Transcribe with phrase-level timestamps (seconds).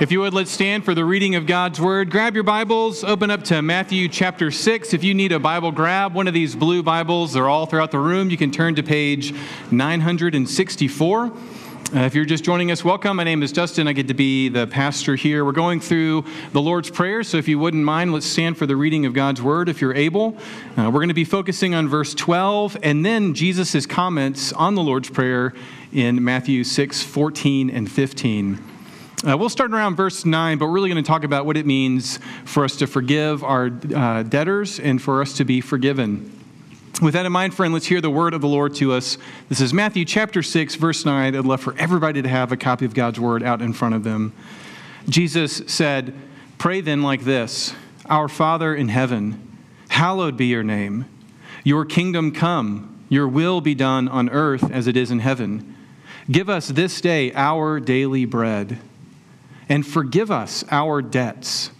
[0.00, 2.08] If you would, let's stand for the reading of God's Word.
[2.08, 4.94] Grab your Bibles, open up to Matthew chapter 6.
[4.94, 7.32] If you need a Bible, grab one of these blue Bibles.
[7.32, 8.30] They're all throughout the room.
[8.30, 9.34] You can turn to page
[9.72, 11.24] 964.
[11.24, 11.32] Uh,
[11.92, 13.16] if you're just joining us, welcome.
[13.16, 13.88] My name is Dustin.
[13.88, 15.44] I get to be the pastor here.
[15.44, 18.76] We're going through the Lord's Prayer, so if you wouldn't mind, let's stand for the
[18.76, 20.36] reading of God's Word if you're able.
[20.76, 24.82] Uh, we're going to be focusing on verse 12 and then Jesus' comments on the
[24.82, 25.54] Lord's Prayer
[25.92, 28.67] in Matthew 6 14 and 15.
[29.26, 31.66] Uh, we'll start around verse 9, but we're really going to talk about what it
[31.66, 36.32] means for us to forgive our uh, debtors and for us to be forgiven.
[37.02, 39.18] With that in mind, friend, let's hear the word of the Lord to us.
[39.48, 41.34] This is Matthew chapter 6, verse 9.
[41.34, 44.04] I'd love for everybody to have a copy of God's word out in front of
[44.04, 44.32] them.
[45.08, 46.14] Jesus said,
[46.56, 47.74] Pray then like this
[48.06, 51.06] Our Father in heaven, hallowed be your name.
[51.64, 55.74] Your kingdom come, your will be done on earth as it is in heaven.
[56.30, 58.78] Give us this day our daily bread
[59.68, 61.70] and forgive us our debts,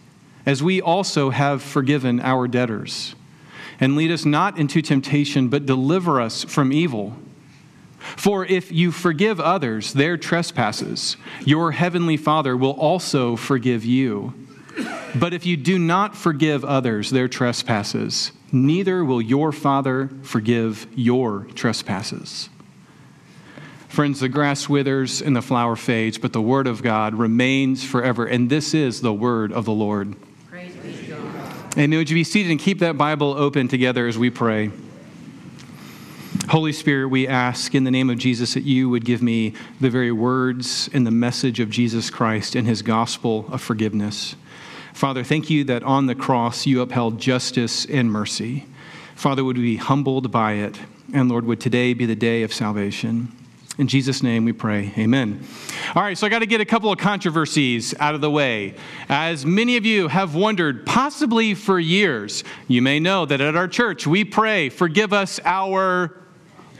[0.44, 3.14] as we also have forgiven our debtors.
[3.80, 7.16] And lead us not into temptation, but deliver us from evil.
[7.98, 14.34] For if you forgive others their trespasses, your heavenly Father will also forgive you.
[15.14, 21.46] But if you do not forgive others their trespasses, neither will your Father forgive your
[21.54, 22.48] trespasses.
[23.88, 28.26] Friends, the grass withers and the flower fades, but the word of God remains forever.
[28.26, 30.14] And this is the word of the Lord.
[30.48, 31.78] Praise be to God.
[31.78, 34.70] And would you be seated and keep that Bible open together as we pray?
[36.50, 39.90] Holy Spirit, we ask in the name of Jesus that you would give me the
[39.90, 44.36] very words and the message of Jesus Christ and his gospel of forgiveness.
[44.92, 48.66] Father, thank you that on the cross you upheld justice and mercy.
[49.14, 50.78] Father, would we be humbled by it?
[51.12, 53.32] And Lord, would today be the day of salvation?
[53.78, 54.92] In Jesus' name we pray.
[54.98, 55.46] Amen.
[55.94, 58.74] All right, so I got to get a couple of controversies out of the way.
[59.08, 63.68] As many of you have wondered, possibly for years, you may know that at our
[63.68, 66.12] church we pray, forgive us our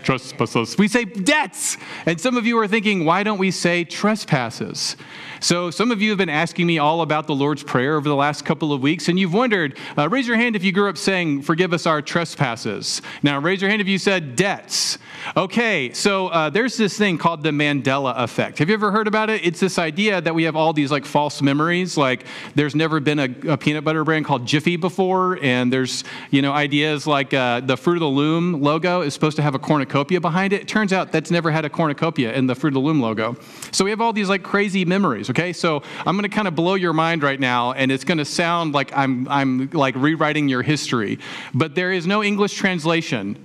[0.02, 0.76] trespasses.
[0.76, 1.76] We say debts.
[2.04, 4.96] And some of you are thinking, why don't we say trespasses?
[5.40, 8.16] So, some of you have been asking me all about the Lord's Prayer over the
[8.16, 10.98] last couple of weeks, and you've wondered uh, raise your hand if you grew up
[10.98, 13.02] saying, Forgive us our trespasses.
[13.22, 14.98] Now, raise your hand if you said debts.
[15.36, 18.58] Okay, so uh, there's this thing called the Mandela effect.
[18.58, 19.44] Have you ever heard about it?
[19.44, 22.24] It's this idea that we have all these like false memories, like
[22.54, 26.52] there's never been a, a peanut butter brand called Jiffy before, and there's, you know,
[26.52, 30.20] ideas like uh, the Fruit of the Loom logo is supposed to have a cornucopia
[30.20, 30.62] behind it.
[30.62, 33.36] It turns out that's never had a cornucopia in the Fruit of the Loom logo.
[33.70, 35.52] So we have all these like crazy memories okay?
[35.52, 38.24] So I'm going to kind of blow your mind right now, and it's going to
[38.24, 41.18] sound like I'm, I'm like rewriting your history.
[41.54, 43.44] But there is no English translation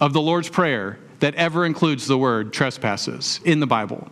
[0.00, 4.08] of the Lord's Prayer that ever includes the word trespasses in the Bible.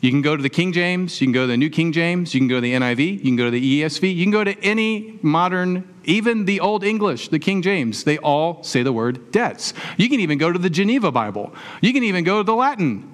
[0.00, 2.34] You can go to the King James, you can go to the New King James,
[2.34, 4.44] you can go to the NIV, you can go to the ESV, you can go
[4.44, 8.04] to any modern, even the Old English, the King James.
[8.04, 9.72] They all say the word debts.
[9.96, 11.54] You can even go to the Geneva Bible.
[11.80, 13.13] You can even go to the Latin.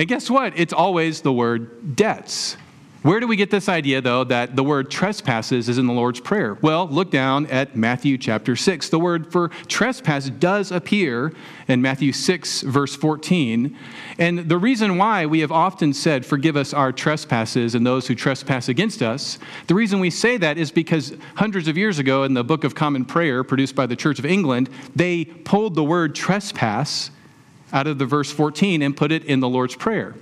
[0.00, 0.58] And guess what?
[0.58, 2.56] It's always the word debts.
[3.02, 6.20] Where do we get this idea, though, that the word trespasses is in the Lord's
[6.20, 6.54] Prayer?
[6.62, 8.88] Well, look down at Matthew chapter 6.
[8.88, 11.34] The word for trespass does appear
[11.68, 13.76] in Matthew 6, verse 14.
[14.18, 18.14] And the reason why we have often said, Forgive us our trespasses and those who
[18.14, 22.32] trespass against us, the reason we say that is because hundreds of years ago in
[22.32, 26.14] the Book of Common Prayer, produced by the Church of England, they pulled the word
[26.14, 27.10] trespass
[27.72, 30.14] out of the verse 14 and put it in the Lord's Prayer.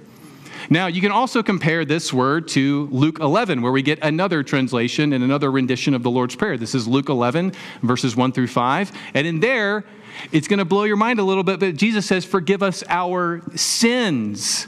[0.71, 5.13] Now, you can also compare this word to Luke 11, where we get another translation
[5.13, 6.59] and another rendition of the Lord's Prayer.
[6.59, 8.93] This is Luke 11, verses 1 through 5.
[9.15, 9.85] And in there,
[10.31, 13.43] it's going to blow your mind a little bit, but Jesus says, Forgive us our
[13.57, 14.67] sins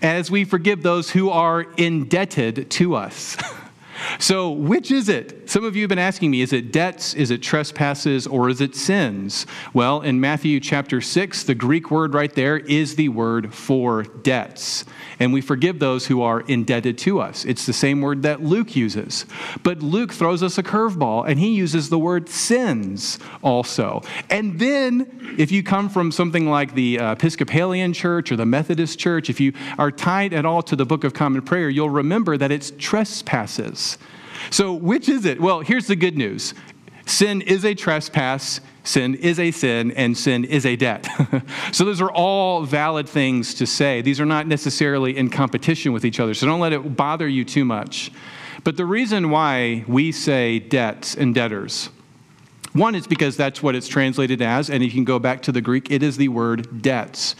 [0.00, 3.36] as we forgive those who are indebted to us.
[4.18, 5.48] So, which is it?
[5.48, 8.60] Some of you have been asking me is it debts, is it trespasses, or is
[8.60, 9.46] it sins?
[9.72, 14.84] Well, in Matthew chapter 6, the Greek word right there is the word for debts.
[15.18, 17.44] And we forgive those who are indebted to us.
[17.44, 19.24] It's the same word that Luke uses.
[19.62, 24.02] But Luke throws us a curveball and he uses the word sins also.
[24.28, 28.98] And then, if you come from something like the uh, Episcopalian church or the Methodist
[28.98, 32.36] church, if you are tied at all to the Book of Common Prayer, you'll remember
[32.36, 33.98] that it's trespasses.
[34.50, 35.40] So, which is it?
[35.40, 36.54] Well, here's the good news
[37.06, 41.08] sin is a trespass, sin is a sin, and sin is a debt.
[41.72, 44.02] so, those are all valid things to say.
[44.02, 47.44] These are not necessarily in competition with each other, so don't let it bother you
[47.44, 48.10] too much.
[48.64, 51.88] But the reason why we say debts and debtors,
[52.72, 55.60] one is because that's what it's translated as, and you can go back to the
[55.60, 57.36] Greek, it is the word debts.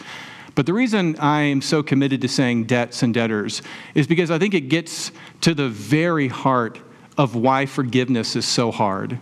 [0.54, 3.60] But the reason I am so committed to saying debts and debtors
[3.94, 5.12] is because I think it gets
[5.42, 6.80] to the very heart
[7.19, 9.19] of why forgiveness is so hard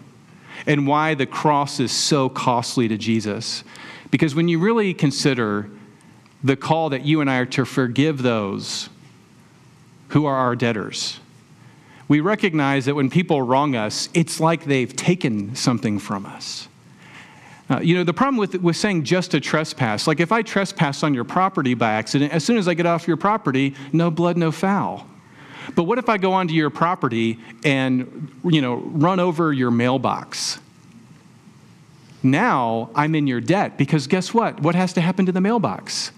[0.67, 3.65] and why the cross is so costly to Jesus.
[4.11, 5.69] Because when you really consider
[6.43, 8.89] the call that you and I are to forgive those
[10.09, 11.21] who are our debtors,
[12.07, 16.69] we recognize that when people wrong us, it's like they've taken something from us.
[17.71, 21.03] Uh, you know, the problem with, with saying just a trespass, like if I trespass
[21.03, 24.37] on your property by accident, as soon as I get off your property, no blood,
[24.37, 25.07] no foul.
[25.75, 30.59] But what if I go onto your property and, you know, run over your mailbox?
[32.23, 34.61] Now I'm in your debt because guess what?
[34.61, 36.11] What has to happen to the mailbox?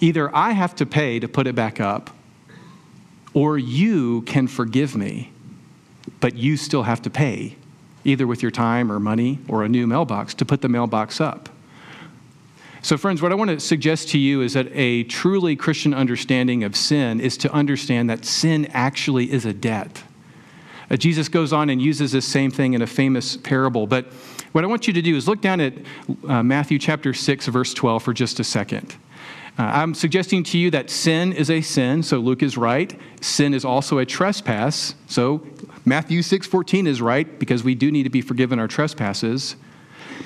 [0.00, 2.10] Either I have to pay to put it back up,
[3.34, 5.32] or you can forgive me,
[6.20, 7.56] but you still have to pay
[8.04, 11.48] either with your time or money or a new mailbox, to put the mailbox up.
[12.80, 16.62] So, friends, what I want to suggest to you is that a truly Christian understanding
[16.62, 20.04] of sin is to understand that sin actually is a debt.
[20.90, 23.86] Uh, Jesus goes on and uses this same thing in a famous parable.
[23.86, 24.06] But
[24.52, 25.74] what I want you to do is look down at
[26.26, 28.96] uh, Matthew chapter 6, verse 12 for just a second.
[29.58, 32.96] Uh, I'm suggesting to you that sin is a sin, so Luke is right.
[33.20, 35.44] Sin is also a trespass, so
[35.84, 39.56] Matthew 6:14 is right because we do need to be forgiven our trespasses.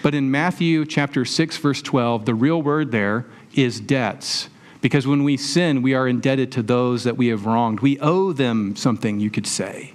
[0.02, 4.48] But in Matthew chapter 6 verse 12, the real word there is debts.
[4.80, 7.80] Because when we sin, we are indebted to those that we have wronged.
[7.80, 9.94] We owe them something, you could say.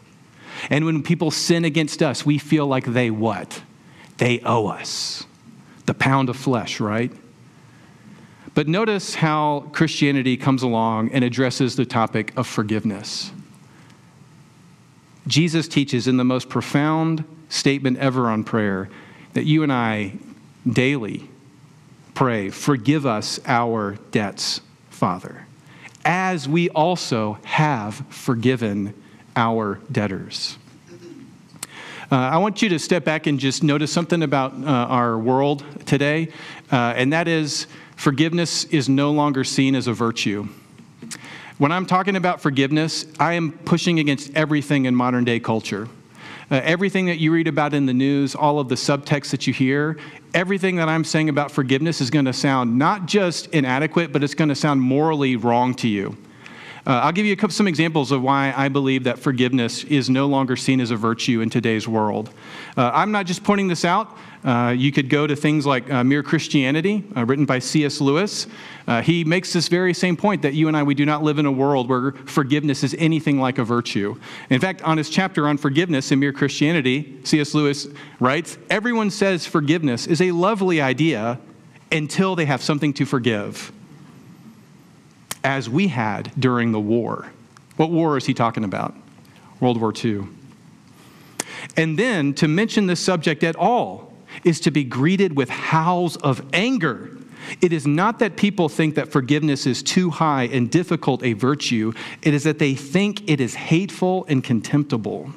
[0.69, 3.61] And when people sin against us, we feel like they what?
[4.17, 5.25] They owe us.
[5.85, 7.11] The pound of flesh, right?
[8.53, 13.31] But notice how Christianity comes along and addresses the topic of forgiveness.
[15.27, 18.89] Jesus teaches in the most profound statement ever on prayer
[19.37, 20.13] that you and I
[20.67, 21.29] daily
[22.15, 25.45] pray, Forgive us our debts, Father,
[26.03, 28.95] as we also have forgiven
[29.35, 30.57] our debtors.
[32.11, 35.63] Uh, I want you to step back and just notice something about uh, our world
[35.85, 36.29] today,
[36.71, 40.47] uh, and that is forgiveness is no longer seen as a virtue.
[41.59, 45.87] When I'm talking about forgiveness, I am pushing against everything in modern day culture.
[46.49, 49.53] Uh, everything that you read about in the news, all of the subtext that you
[49.53, 49.97] hear,
[50.33, 54.33] everything that I'm saying about forgiveness is going to sound not just inadequate, but it's
[54.33, 56.15] going to sound morally wrong to you.
[56.87, 60.25] Uh, I'll give you couple, some examples of why I believe that forgiveness is no
[60.25, 62.29] longer seen as a virtue in today's world.
[62.77, 64.17] Uh, I'm not just pointing this out.
[64.45, 67.99] Uh, you could go to things like uh, Mere Christianity, uh, written by C.S.
[67.99, 68.47] Lewis.
[68.87, 71.39] Uh, he makes this very same point that you and I, we do not live
[71.39, 74.17] in a world where forgiveness is anything like a virtue.
[74.49, 77.53] In fact, on his chapter on forgiveness in Mere Christianity, C.S.
[77.53, 77.89] Lewis
[78.21, 81.37] writes Everyone says forgiveness is a lovely idea
[81.91, 83.73] until they have something to forgive
[85.47, 87.31] as we had during the war.
[87.77, 88.93] What war is he talking about?
[89.61, 90.27] World War II.
[91.77, 94.11] And then to mention this subject at all
[94.43, 97.17] is to be greeted with howls of anger.
[97.61, 101.93] It is not that people think that forgiveness is too high and difficult a virtue,
[102.21, 105.31] it is that they think it is hateful and contemptible.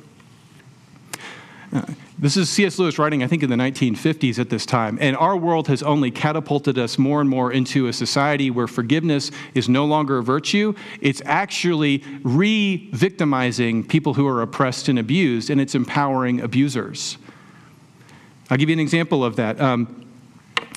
[1.72, 1.82] Uh,
[2.20, 2.78] This is C.S.
[2.78, 4.98] Lewis writing, I think, in the 1950s at this time.
[5.00, 9.30] And our world has only catapulted us more and more into a society where forgiveness
[9.54, 10.74] is no longer a virtue.
[11.00, 17.16] It's actually re victimizing people who are oppressed and abused, and it's empowering abusers.
[18.50, 19.58] I'll give you an example of that.
[19.58, 20.09] Um,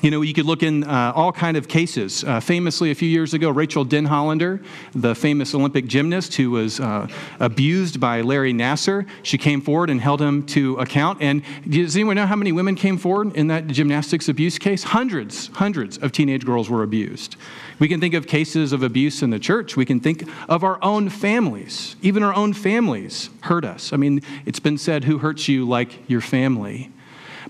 [0.02, 2.24] you know, you could look in uh, all kind of cases.
[2.24, 4.64] Uh, famously, a few years ago, Rachael Denhollander,
[4.94, 7.08] the famous Olympic gymnast who was uh,
[7.40, 11.22] abused by Larry Nassar, she came forward and held him to account.
[11.22, 14.82] And does anyone know how many women came forward in that gymnastics abuse case?
[14.82, 17.36] Hundreds, hundreds of teenage girls were abused.
[17.78, 19.76] We can think of cases of abuse in the church.
[19.76, 21.96] We can think of our own families.
[22.02, 23.92] Even our own families hurt us.
[23.92, 26.90] I mean, it's been said, who hurts you like your family?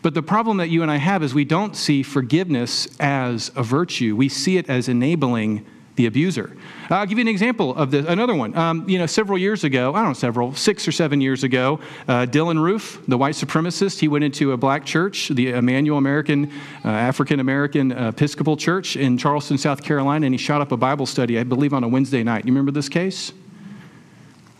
[0.03, 3.63] But the problem that you and I have is we don't see forgiveness as a
[3.63, 5.65] virtue, we see it as enabling
[5.97, 6.57] the abuser.
[6.91, 8.05] I'll give you an example of this.
[8.07, 8.57] Another one.
[8.57, 11.79] Um, you know, several years ago, I don't know, several, six or seven years ago,
[12.09, 16.51] uh, Dylann Roof, the white supremacist, he went into a black church, the Emanuel American,
[16.85, 21.07] uh, African American Episcopal Church in Charleston, South Carolina, and he shot up a Bible
[21.07, 22.45] study, I believe, on a Wednesday night.
[22.45, 23.33] You remember this case?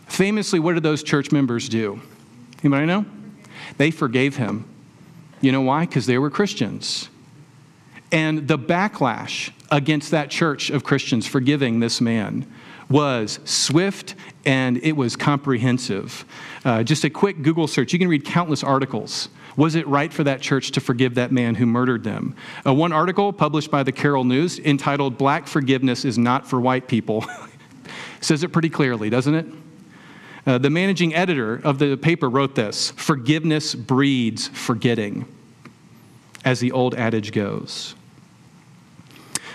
[0.07, 1.99] Famously, what did those church members do?
[2.59, 3.05] Anybody know?
[3.77, 4.65] They forgave him.
[5.45, 5.85] You know why?
[5.85, 7.07] Because they were Christians.
[8.11, 12.51] And the backlash against that church of Christians forgiving this man
[12.89, 16.25] was swift and it was comprehensive.
[16.63, 19.29] Uh, just a quick Google search, you can read countless articles.
[19.55, 22.35] Was it right for that church to forgive that man who murdered them?
[22.65, 26.87] Uh, one article published by the Carroll News entitled Black Forgiveness is Not for White
[26.87, 27.23] People
[28.19, 29.45] says it pretty clearly, doesn't it?
[30.47, 35.25] Uh, the managing editor of the paper wrote this Forgiveness breeds forgetting,
[36.45, 37.95] as the old adage goes.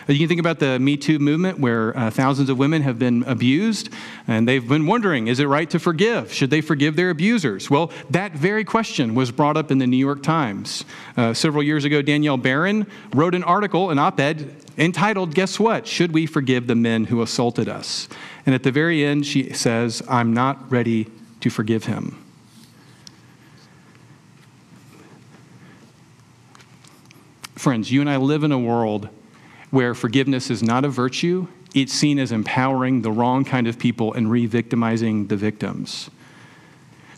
[0.08, 3.22] You can think about the Me Too movement where uh, thousands of women have been
[3.24, 3.90] abused
[4.26, 6.32] and they've been wondering is it right to forgive?
[6.32, 7.70] Should they forgive their abusers?
[7.70, 10.84] Well, that very question was brought up in the New York Times.
[11.16, 15.86] Uh, several years ago, Danielle Berrin wrote an article, an op ed, entitled, Guess What?
[15.86, 18.08] Should We Forgive the Men Who Assaulted Us?
[18.46, 21.06] And at the very end, she says, I'm not ready
[21.40, 22.16] to forgive him.
[27.60, 29.10] Friends, you and I live in a world
[29.70, 34.14] where forgiveness is not a virtue, it's seen as empowering the wrong kind of people
[34.14, 36.08] and re victimizing the victims.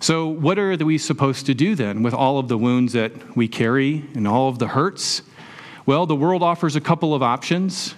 [0.00, 3.46] So, what are we supposed to do then with all of the wounds that we
[3.46, 5.22] carry and all of the hurts?
[5.86, 7.94] Well, the world offers a couple of options.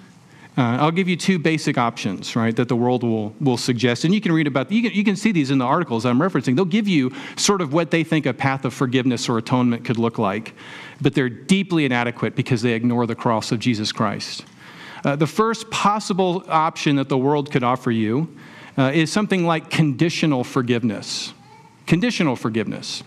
[0.57, 4.05] Uh, I'll give you two basic options, right, that the world will, will suggest.
[4.05, 6.21] And you can read about, you can, you can see these in the articles I'm
[6.21, 6.55] referencing.
[6.55, 9.99] They'll give you sort of what they think a path of forgiveness or atonement could
[9.99, 10.55] look like
[11.01, 14.45] but they're deeply inadequate because they ignore the cross of Jesus Christ.
[15.05, 18.35] Uh, the first possible option that the world could offer you
[18.79, 21.35] uh, is something like conditional forgiveness.
[21.87, 23.03] Conditional forgiveness.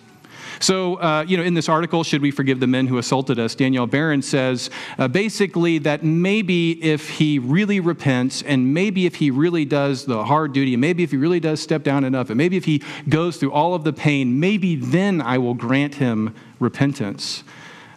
[0.60, 3.56] So, uh, you know, in this article, Should We Forgive the Men Who Assaulted Us?
[3.56, 9.32] Danielle Berrin says uh, basically that maybe if he really repents, and maybe if he
[9.32, 12.38] really does the hard duty, and maybe if he really does step down enough, and
[12.38, 16.34] maybe if he goes through all of the pain, maybe then I will grant him
[16.60, 17.44] repentance.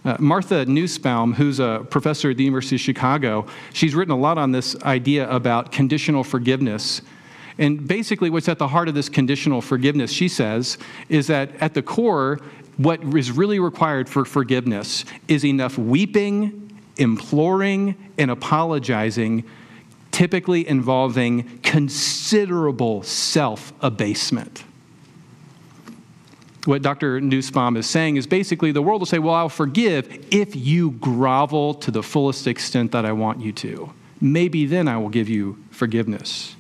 [0.05, 4.38] Uh, Martha Nussbaum, who's a professor at the University of Chicago, she's written a lot
[4.38, 7.02] on this idea about conditional forgiveness.
[7.61, 11.75] And basically, what's at the heart of this conditional forgiveness, she says, is that at
[11.75, 12.40] the core,
[12.79, 19.45] what is really required for forgiveness is enough weeping, imploring, and apologizing,
[20.11, 24.64] typically involving considerable self abasement
[26.67, 27.21] what Dr.
[27.21, 31.75] Nussbaum is saying is basically the world will say, Well, I'll forgive if you grovel
[31.75, 33.93] to the fullest extent that I want you to.
[34.21, 36.57] Maybe then I will give you forgiveness.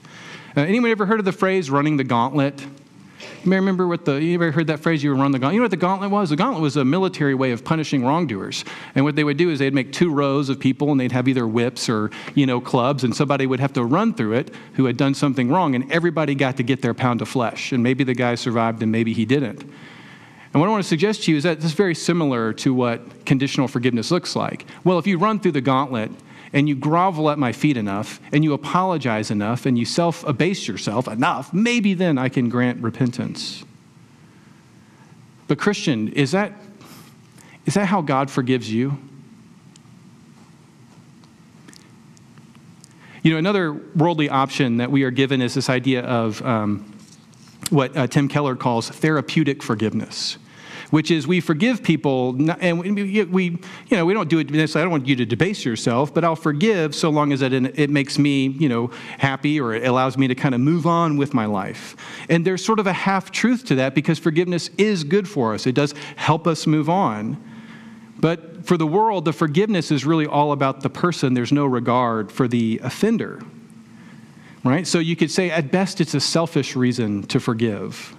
[0.56, 2.60] Uh, anyone ever heard of the phrase running the gauntlet?
[2.60, 5.54] You may remember what the, you ever heard that phrase, you run the gauntlet?
[5.54, 6.30] You know what the gauntlet was?
[6.30, 8.64] The gauntlet was a military way of punishing wrongdoers.
[8.96, 11.28] And what they would do is they'd make two rows of people and they'd have
[11.28, 14.86] either whips or, you know, clubs and somebody would have to run through it who
[14.86, 17.70] had done something wrong and everybody got to get their pound of flesh.
[17.70, 19.62] And maybe the guy survived and maybe he didn't.
[19.62, 22.74] And what I want to suggest to you is that this is very similar to
[22.74, 24.66] what conditional forgiveness looks like.
[24.82, 26.10] Well, if you run through the gauntlet
[26.52, 30.66] and you grovel at my feet enough and you apologize enough and you self abase
[30.66, 33.64] yourself enough, maybe then I can grant repentance.
[35.46, 36.52] But, Christian, is that,
[37.66, 38.98] is that how God forgives you?
[43.22, 46.96] You know, another worldly option that we are given is this idea of um,
[47.68, 50.38] what uh, Tim Keller calls therapeutic forgiveness
[50.90, 53.60] which is we forgive people, and we, we, you
[53.96, 54.82] know, we don't do it necessarily.
[54.82, 57.90] I don't want you to debase yourself, but I'll forgive so long as it, it
[57.90, 61.32] makes me, you know, happy or it allows me to kind of move on with
[61.32, 61.96] my life.
[62.28, 65.66] And there's sort of a half truth to that because forgiveness is good for us.
[65.66, 67.42] It does help us move on.
[68.18, 71.32] But for the world, the forgiveness is really all about the person.
[71.32, 73.42] There's no regard for the offender
[74.64, 74.86] right?
[74.86, 78.14] So you could say, at best, it's a selfish reason to forgive.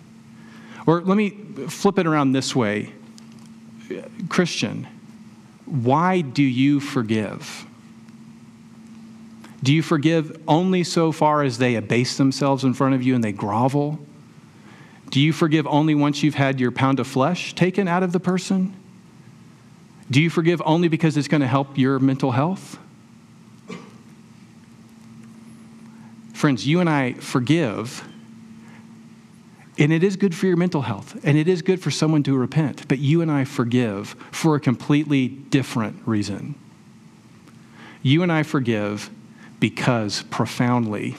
[0.86, 1.30] Or let me
[1.68, 2.94] flip it around this way
[4.30, 4.88] Christian,
[5.66, 7.66] why do you forgive?
[9.64, 13.24] Do you forgive only so far as they abase themselves in front of you and
[13.24, 14.00] they grovel?
[15.10, 18.20] Do you forgive only once you've had your pound of flesh taken out of the
[18.20, 18.74] person?
[20.10, 22.80] Do you forgive only because it's going to help your mental health?
[26.34, 28.04] Friends, you and I forgive,
[29.82, 32.38] and it is good for your mental health, and it is good for someone to
[32.38, 36.54] repent, but you and I forgive for a completely different reason.
[38.04, 39.10] You and I forgive
[39.60, 41.16] because profoundly,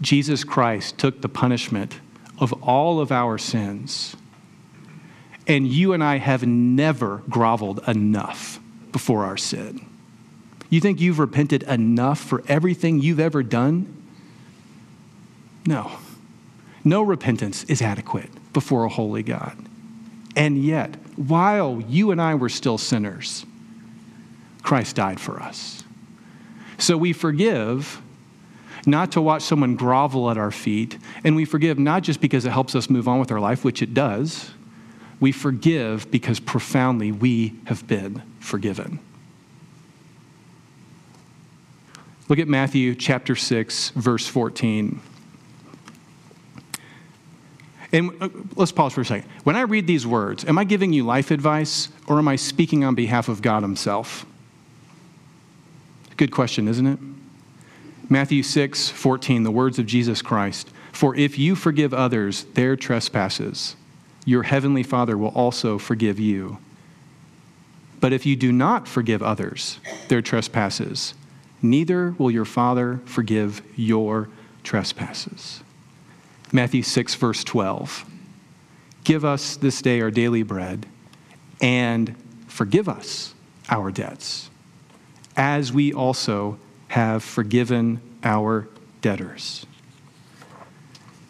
[0.00, 2.00] Jesus Christ took the punishment
[2.40, 4.16] of all of our sins.
[5.46, 8.58] And you and I have never groveled enough
[8.90, 9.86] before our sin.
[10.68, 14.02] You think you've repented enough for everything you've ever done?
[15.64, 15.92] No.
[16.84, 19.56] No repentance is adequate before a holy God.
[20.36, 23.44] And yet, while you and I were still sinners,
[24.62, 25.82] Christ died for us.
[26.78, 28.00] So we forgive
[28.86, 30.98] not to watch someone grovel at our feet.
[31.24, 33.82] And we forgive not just because it helps us move on with our life, which
[33.82, 34.50] it does.
[35.18, 38.98] We forgive because profoundly we have been forgiven.
[42.28, 45.00] Look at Matthew chapter 6, verse 14.
[47.92, 49.28] And uh, let's pause for a second.
[49.44, 52.84] When I read these words, am I giving you life advice or am I speaking
[52.84, 54.26] on behalf of God Himself?
[56.16, 56.98] Good question, isn't it?
[58.08, 60.68] Matthew 6, 14, the words of Jesus Christ.
[60.92, 63.76] For if you forgive others their trespasses,
[64.24, 66.58] your heavenly Father will also forgive you.
[68.00, 69.78] But if you do not forgive others
[70.08, 71.14] their trespasses,
[71.62, 74.28] neither will your Father forgive your
[74.62, 75.62] trespasses.
[76.52, 78.04] Matthew 6, verse 12.
[79.04, 80.86] Give us this day our daily bread,
[81.60, 82.14] and
[82.48, 83.34] forgive us
[83.68, 84.50] our debts,
[85.36, 88.68] as we also have forgiven our
[89.00, 89.64] debtors.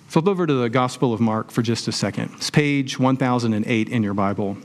[0.09, 2.33] Flip over to the Gospel of Mark for just a second.
[2.37, 4.57] It's page 1008 in your Bible.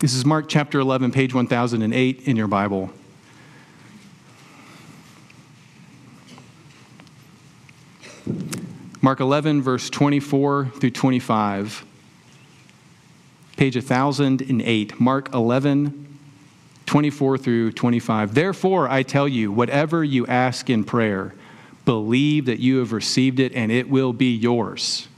[0.00, 2.90] This is Mark chapter 11, page 1008 in your Bible.
[9.02, 11.84] Mark 11, verse 24 through 25.
[13.56, 15.00] Page 1008.
[15.00, 16.18] Mark 11,
[16.86, 18.34] 24 through 25.
[18.34, 21.34] Therefore, I tell you, whatever you ask in prayer,
[21.84, 25.08] believe that you have received it and it will be yours.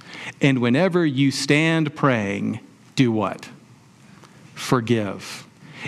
[0.40, 2.60] And whenever you stand praying,
[2.94, 3.48] do what?
[4.54, 5.46] Forgive.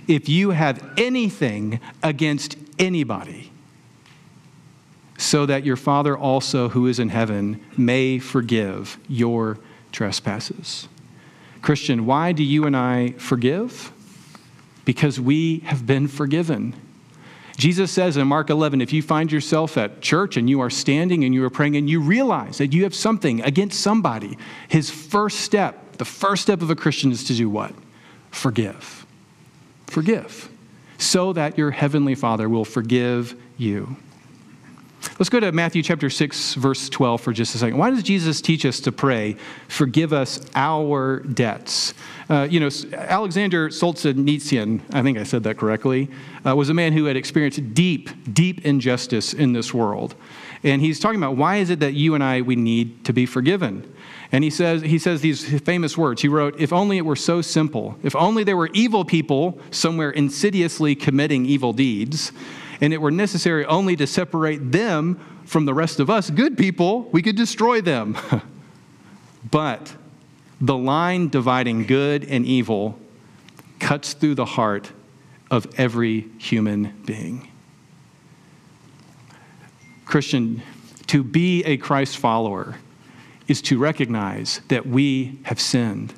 [0.09, 3.53] If you have anything against anybody,
[5.19, 9.59] so that your Father also, who is in heaven, may forgive your
[9.93, 10.89] trespasses.
[11.63, 13.93] Christian, why do you and I forgive?
[14.85, 16.75] Because we have been forgiven.
[17.57, 21.25] Jesus says in Mark 11, if you find yourself at church and you are standing
[21.25, 24.37] and you are praying and you realize that you have something against somebody,
[24.69, 27.73] his first step, the first step of a Christian is to do what?
[28.31, 29.07] Forgive.
[29.87, 30.51] Forgive.
[30.99, 33.97] So that your heavenly Father will forgive you.
[35.19, 37.79] Let's go to Matthew chapter 6, verse 12 for just a second.
[37.79, 39.37] Why does Jesus teach us to pray,
[39.69, 41.95] forgive us our debts?
[42.29, 46.09] Uh, you know, Alexander Solzhenitsyn, I think I said that correctly,
[46.45, 50.15] uh, was a man who had experienced deep, deep injustice in this world.
[50.65, 53.27] And he's talking about why is it that you and I, we need to be
[53.27, 53.94] forgiven?
[54.35, 56.21] And he says, he says these famous words.
[56.21, 60.11] He wrote, If only it were so simple, if only there were evil people somewhere
[60.11, 62.33] insidiously committing evil deeds,
[62.81, 67.03] and it were necessary only to separate them from the rest of us, good people,
[67.13, 68.19] we could destroy them.
[69.53, 69.95] but
[70.61, 72.99] the line dividing good and evil
[73.79, 74.91] cuts through the heart
[75.49, 77.53] of every human being.
[80.05, 80.61] Christian,
[81.07, 82.75] to be a Christ follower
[83.49, 86.15] is to recognize that we have sinned.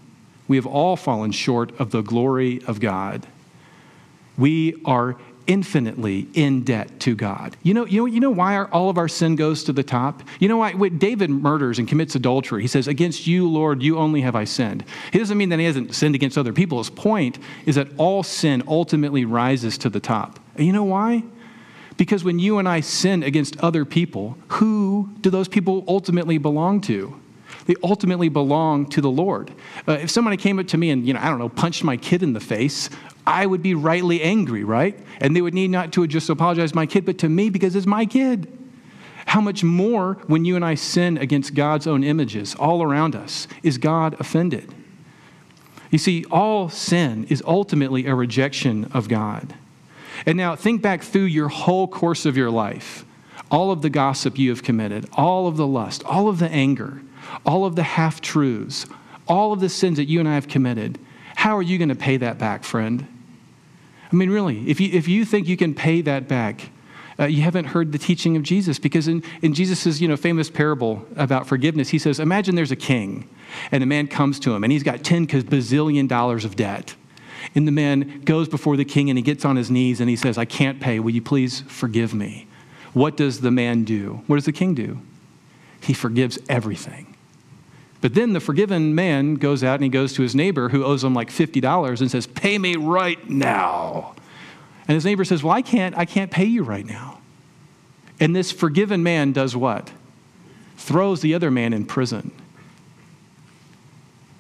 [0.49, 3.27] We have all fallen short of the glory of God.
[4.39, 7.57] We are infinitely in debt to God.
[7.63, 9.83] You know, you know, you know why our, all of our sin goes to the
[9.83, 10.23] top?
[10.41, 13.99] You know why when David murders and commits adultery, he says, Against you, Lord, you
[13.99, 14.85] only have I sinned.
[15.13, 16.79] He doesn't mean that he hasn't sinned against other people.
[16.79, 20.39] His point is that all sin ultimately rises to the top.
[20.57, 21.23] And you know why?
[21.97, 26.81] Because when you and I sin against other people, who do those people ultimately belong
[26.83, 27.19] to?
[27.67, 29.51] They ultimately belong to the Lord.
[29.89, 31.97] Uh, if somebody came up to me and, you know, I don't know, punched my
[31.97, 32.91] kid in the face,
[33.27, 34.99] I would be rightly angry, right?
[35.21, 37.75] And they would need not to just apologize to my kid, but to me because
[37.75, 38.53] it's my kid.
[39.27, 43.49] How much more when you and I sin against God's own images all around us
[43.65, 44.73] is God offended?
[45.91, 49.55] You see, all sin is ultimately a rejection of God.
[50.25, 53.05] And now think back through your whole course of your life
[53.51, 57.01] all of the gossip you have committed, all of the lust, all of the anger,
[57.45, 58.87] all of the half truths,
[59.29, 60.99] all of the sins that you and I have committed.
[61.37, 63.07] How are you going to pay that back, friend?
[64.11, 66.71] I mean, really, if you, if you think you can pay that back,
[67.19, 70.51] uh, you haven't heard the teaching of Jesus because in, in Jesus' you know, famous
[70.51, 73.29] parable about forgiveness, he says, Imagine there's a king
[73.73, 76.95] and a man comes to him and he's got 10 bazillion dollars of debt.
[77.55, 80.17] And the man goes before the king and he gets on his knees and he
[80.17, 80.99] says, I can't pay.
[80.99, 82.47] Will you please forgive me?
[82.93, 84.23] What does the man do?
[84.27, 85.01] What does the king do?
[85.81, 87.15] He forgives everything.
[88.01, 91.03] But then the forgiven man goes out and he goes to his neighbor who owes
[91.03, 94.15] him like $50 and says, Pay me right now.
[94.89, 97.21] And his neighbor says, Well, I can't, I can't pay you right now.
[98.21, 99.93] And this forgiven man does what?
[100.77, 102.31] Throws the other man in prison.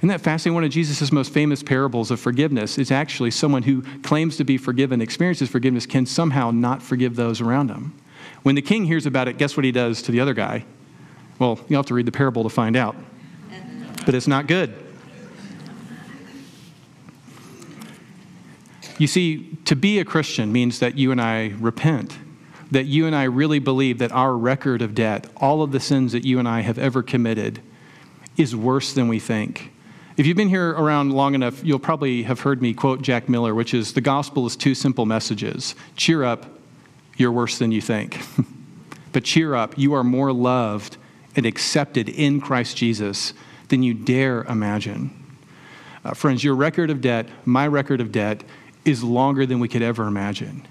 [0.06, 0.54] Isn't that fascinating?
[0.54, 4.56] One of Jesus' most famous parables of forgiveness is actually someone who claims to be
[4.56, 7.92] forgiven, experiences forgiveness, can somehow not forgive those around him.
[8.44, 10.64] When the king hears about it, guess what he does to the other guy?
[11.40, 12.94] Well, you'll have to read the parable to find out.
[14.04, 14.76] But it's not good.
[18.98, 22.16] You see, to be a Christian means that you and I repent,
[22.70, 26.12] that you and I really believe that our record of debt, all of the sins
[26.12, 27.60] that you and I have ever committed,
[28.36, 29.72] is worse than we think.
[30.16, 33.54] If you've been here around long enough, you'll probably have heard me quote Jack Miller,
[33.54, 36.46] which is the gospel is two simple messages cheer up,
[37.18, 38.18] you're worse than you think.
[39.12, 40.96] but cheer up, you are more loved
[41.34, 43.34] and accepted in Christ Jesus
[43.68, 45.10] than you dare imagine.
[46.02, 48.42] Uh, friends, your record of debt, my record of debt,
[48.86, 50.66] is longer than we could ever imagine.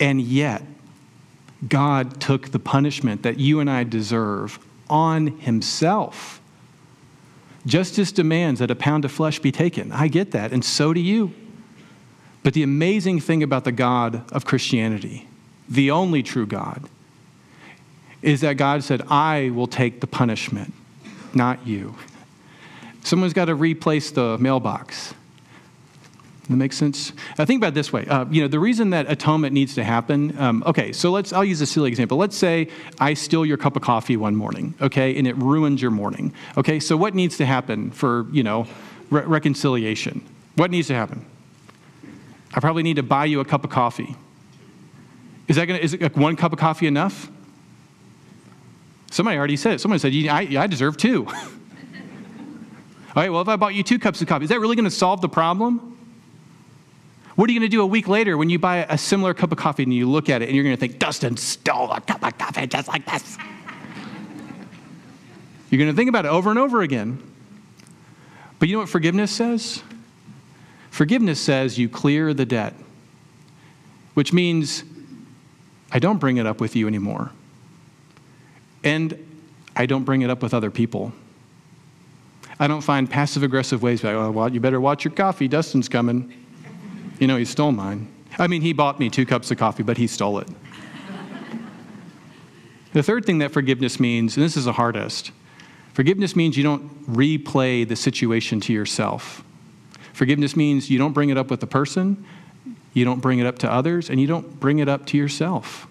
[0.00, 0.62] And yet,
[1.68, 6.40] God took the punishment that you and I deserve on himself.
[7.66, 9.90] Justice demands that a pound of flesh be taken.
[9.92, 11.32] I get that, and so do you.
[12.42, 15.26] But the amazing thing about the God of Christianity,
[15.68, 16.88] the only true God,
[18.20, 20.74] is that God said, I will take the punishment,
[21.32, 21.94] not you.
[23.02, 25.14] Someone's got to replace the mailbox.
[26.48, 27.12] That makes sense.
[27.38, 28.06] I think about it this way.
[28.06, 30.38] Uh, you know, the reason that atonement needs to happen.
[30.38, 31.32] Um, okay, so let's.
[31.32, 32.18] I'll use a silly example.
[32.18, 32.68] Let's say
[33.00, 34.74] I steal your cup of coffee one morning.
[34.80, 36.34] Okay, and it ruins your morning.
[36.58, 38.66] Okay, so what needs to happen for you know
[39.08, 40.22] re- reconciliation?
[40.56, 41.24] What needs to happen?
[42.52, 44.14] I probably need to buy you a cup of coffee.
[45.48, 45.80] Is that gonna?
[45.80, 47.30] Is it like one cup of coffee enough?
[49.10, 49.80] Somebody already said it.
[49.80, 51.26] Someone said, I, I deserve two.
[53.16, 54.86] All right, well, if I bought you two cups of coffee, is that really going
[54.86, 55.93] to solve the problem?
[57.34, 59.50] What are you going to do a week later when you buy a similar cup
[59.50, 62.00] of coffee and you look at it and you're going to think, Dustin stole a
[62.00, 63.36] cup of coffee just like this?
[65.70, 67.20] You're going to think about it over and over again.
[68.60, 69.82] But you know what forgiveness says?
[70.90, 72.74] Forgiveness says you clear the debt,
[74.14, 74.84] which means
[75.90, 77.32] I don't bring it up with you anymore.
[78.84, 79.18] And
[79.74, 81.12] I don't bring it up with other people.
[82.60, 85.88] I don't find passive aggressive ways like, oh, well, you better watch your coffee, Dustin's
[85.88, 86.32] coming.
[87.18, 88.08] You know, he stole mine.
[88.38, 90.48] I mean, he bought me two cups of coffee, but he stole it.
[92.92, 95.30] the third thing that forgiveness means, and this is the hardest
[95.92, 99.44] forgiveness means you don't replay the situation to yourself.
[100.12, 102.24] Forgiveness means you don't bring it up with the person,
[102.92, 105.86] you don't bring it up to others, and you don't bring it up to yourself.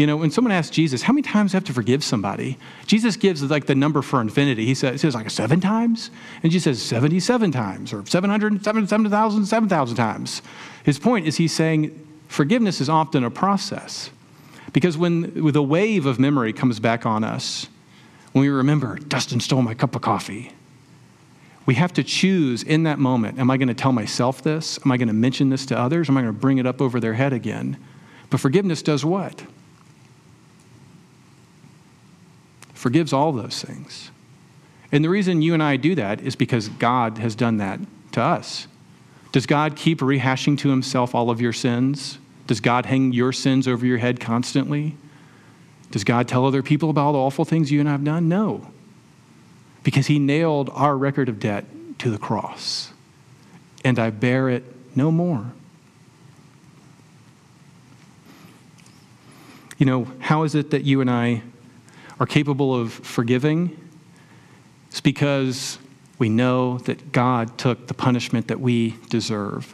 [0.00, 2.56] You know, when someone asks Jesus, how many times do I have to forgive somebody?
[2.86, 4.64] Jesus gives like the number for infinity.
[4.64, 6.10] He says, he says like seven times?
[6.42, 10.40] And Jesus says 77 times or 707,000, 7,000 times.
[10.84, 14.08] His point is he's saying forgiveness is often a process.
[14.72, 17.68] Because when the wave of memory comes back on us,
[18.32, 20.54] when we remember, Dustin stole my cup of coffee,
[21.66, 24.78] we have to choose in that moment am I going to tell myself this?
[24.82, 26.08] Am I going to mention this to others?
[26.08, 27.76] Am I going to bring it up over their head again?
[28.30, 29.44] But forgiveness does what?
[32.80, 34.10] Forgives all those things.
[34.90, 37.78] And the reason you and I do that is because God has done that
[38.12, 38.68] to us.
[39.32, 42.18] Does God keep rehashing to himself all of your sins?
[42.46, 44.96] Does God hang your sins over your head constantly?
[45.90, 48.30] Does God tell other people about all the awful things you and I have done?
[48.30, 48.70] No.
[49.82, 51.66] Because he nailed our record of debt
[51.98, 52.94] to the cross.
[53.84, 54.64] And I bear it
[54.96, 55.52] no more.
[59.76, 61.42] You know, how is it that you and I
[62.20, 63.76] are capable of forgiving,
[64.88, 65.78] it's because
[66.18, 69.72] we know that God took the punishment that we deserve.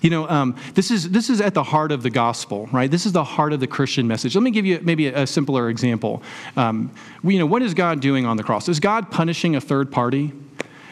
[0.00, 2.90] You know, um, this, is, this is at the heart of the gospel, right?
[2.90, 4.34] This is the heart of the Christian message.
[4.34, 6.22] Let me give you maybe a, a simpler example.
[6.56, 6.92] Um,
[7.22, 8.68] we, you know, what is God doing on the cross?
[8.68, 10.32] Is God punishing a third party?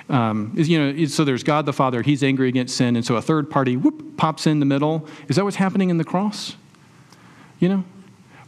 [0.08, 3.16] Um, is, you know, so there's God the Father, he's angry against sin, and so
[3.16, 5.08] a third party whoop, pops in the middle.
[5.28, 6.56] Is that what's happening in the cross?
[7.58, 7.84] You know,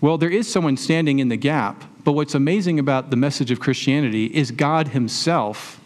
[0.00, 3.60] well, there is someone standing in the gap, but what's amazing about the message of
[3.60, 5.80] Christianity is God Himself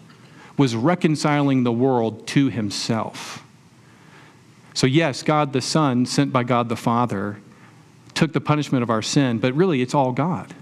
[0.58, 3.44] was reconciling the world to Himself.
[4.74, 7.38] So, yes, God the Son, sent by God the Father,
[8.14, 10.54] took the punishment of our sin, but really it's all God.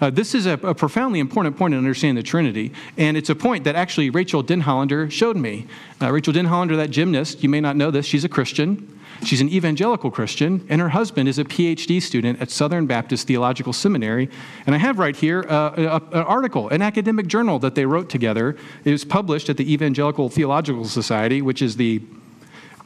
[0.00, 3.34] Uh, this is a, a, profoundly important point in understanding the Trinity, and it's a
[3.34, 5.66] point that actually Rachael Denhollander showed me.
[6.00, 8.98] Uh, Rachael Denhollander, that gymnast, you may not know this, she's a Christian.
[9.24, 13.72] She's an evangelical Christian, and her husband is a PhD student at Southern Baptist Theological
[13.72, 14.28] Seminary.
[14.66, 18.56] And I have right here uh, an article, an academic journal that they wrote together.
[18.84, 22.02] It was published at the Evangelical Theological Society, which is the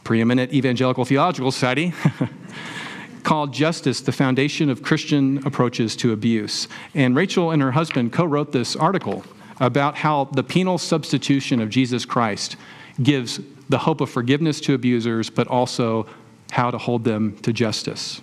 [0.05, 1.95] preeminent evangelical theological society.
[3.27, 6.69] called Justice, the Foundation of Christian Approaches to Abuse.
[6.95, 9.25] And Rachael and her husband co wrote this article
[9.59, 12.55] about how the penal substitution of Jesus Christ
[13.03, 16.07] gives the hope of forgiveness to abusers, but also
[16.53, 18.21] how to hold them to justice.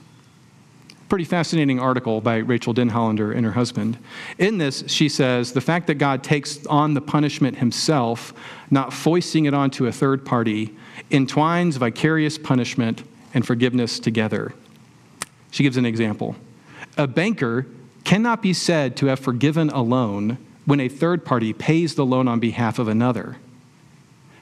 [1.09, 3.97] Pretty fascinating article by Rachael Denhollander and her husband.
[4.37, 8.33] In this, she says the fact that God takes on the punishment himself,
[8.71, 10.73] not foisting it onto a third party,
[11.11, 14.53] entwines vicarious punishment and forgiveness together.
[15.53, 16.35] She gives an example.
[16.97, 17.67] A banker
[18.03, 22.27] cannot be said to have forgiven a loan when a third party pays the loan
[22.27, 23.37] on behalf of another.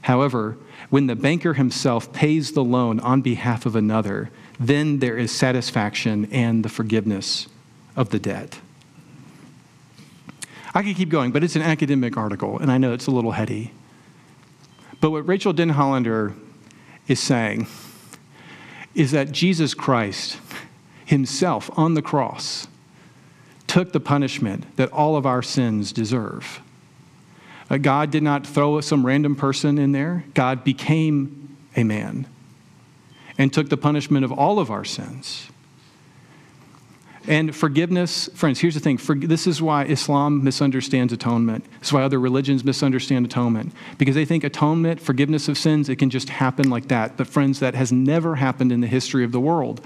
[0.04, 0.58] However,
[0.90, 6.30] when the banker himself pays the loan on behalf of another, then there is satisfaction
[6.32, 7.50] and the forgiveness
[7.98, 8.62] of the debt.
[10.74, 13.34] I could keep going, but it's an academic article, and I know it's a little
[13.34, 13.74] heady.
[15.02, 16.34] But what Rachael Denhollander
[17.10, 17.68] is saying
[18.96, 20.38] is that Jesus Christ
[21.12, 22.68] himself on the cross
[23.68, 26.62] took the punishment that all of our sins deserve.
[27.70, 32.28] Uh, God did not throw some random person in there, God became a man
[33.38, 35.48] and took the punishment of all of our sins.
[37.28, 38.98] And forgiveness, friends, here's the thing.
[38.98, 41.66] For, this is why Islam misunderstands atonement.
[41.80, 43.74] This is why other religions misunderstand atonement.
[43.98, 47.18] Because they think atonement, forgiveness of sins, it can just happen like that.
[47.18, 49.86] But, friends, that has never happened in the history of the world.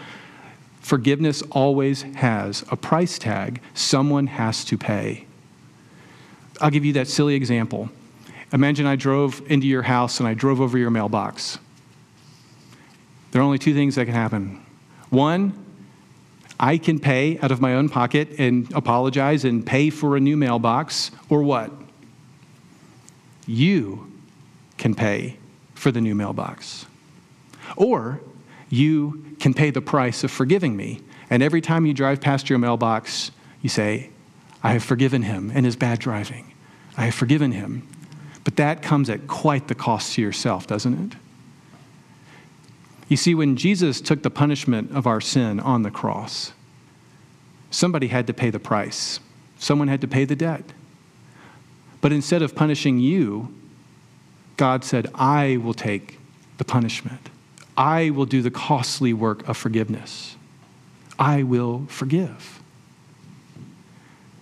[0.85, 5.25] Forgiveness always has a price tag someone has to pay.
[6.61, 7.89] I'll give you that silly example.
[8.53, 11.57] Imagine I drove into your house and I drove over your mailbox.
[13.31, 14.63] There are only two things that can happen.
[15.09, 15.57] One,
[16.59, 20.37] I can pay out of my own pocket and apologize and pay for a new
[20.37, 21.71] mailbox, or what?
[23.47, 24.13] You
[24.77, 25.39] can pay
[25.73, 26.85] for the new mailbox.
[27.75, 28.21] Or
[28.75, 31.01] you can pay the price of forgiving me.
[31.29, 34.09] And every time you drive past your mailbox, you say,
[34.61, 36.53] I have forgiven him and his bad driving.
[36.97, 37.87] I have forgiven him.
[38.43, 41.17] But that comes at quite the cost to yourself, doesn't it?
[43.07, 46.53] You see, when Jesus took the punishment of our sin on the cross,
[47.69, 49.19] somebody had to pay the price,
[49.59, 50.63] someone had to pay the debt.
[52.01, 53.53] But instead of punishing you,
[54.57, 56.19] God said, I will take
[56.57, 57.29] the punishment.
[57.77, 60.35] I will do the costly work of forgiveness.
[61.19, 62.61] I will forgive.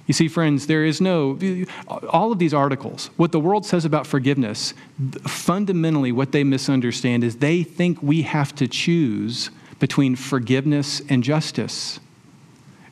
[0.05, 1.39] You see, friends, there is no,
[1.87, 4.73] all of these articles, what the world says about forgiveness,
[5.21, 11.99] fundamentally what they misunderstand is they think we have to choose between forgiveness and justice.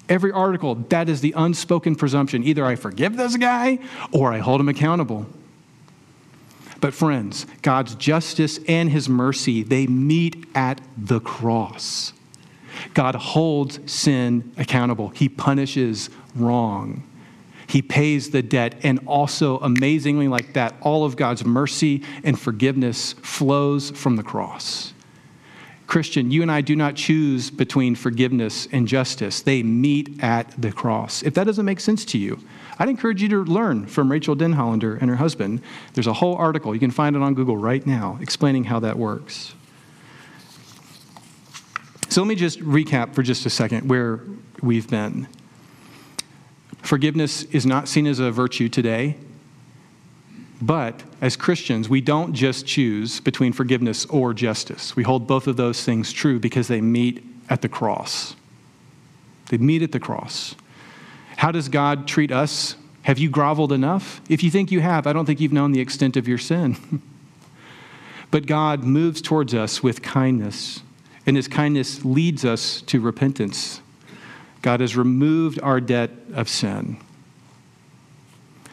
[0.08, 2.44] Every article, that is the unspoken presumption.
[2.44, 3.80] Either I forgive this guy
[4.12, 5.26] or I hold him accountable.
[6.82, 12.12] But, friends, God's justice and his mercy, they meet at the cross.
[12.94, 17.08] God holds sin accountable, He punishes wrong.
[17.68, 23.14] He pays the debt, and also, amazingly, like that, all of God's mercy and forgiveness
[23.14, 24.94] flows from the cross.
[25.88, 29.42] Christian, you and I do not choose between forgiveness and justice.
[29.42, 31.22] They meet at the cross.
[31.24, 32.40] If that doesn't make sense to you,
[32.82, 35.62] I'd encourage you to learn from Rachael Denhollander and her husband.
[35.94, 38.98] There's a whole article, you can find it on Google right now, explaining how that
[38.98, 39.54] works.
[42.10, 44.22] So let me just recap for just a second where
[44.64, 45.28] we've been.
[46.82, 49.16] Forgiveness is not seen as a virtue today,
[50.60, 54.96] but as Christians, we don't just choose between forgiveness or justice.
[54.96, 58.36] We hold both of those things true because they meet at the cross.
[59.50, 60.56] They meet at the cross.
[61.42, 62.76] How does God treat us?
[63.02, 64.22] Have you groveled enough?
[64.30, 67.02] If you think you have, I don't think you've known the extent of your sin.
[68.30, 70.82] but God moves towards us with kindness
[71.26, 73.82] and his kindness leads us to repentance.
[74.62, 76.98] God has removed our debt of sin.